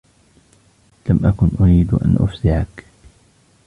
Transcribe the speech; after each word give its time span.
لم 1.09 1.25
أكن 1.25 1.49
أريد 1.59 1.93
أن 1.93 2.15
أفزعك. 2.19 2.85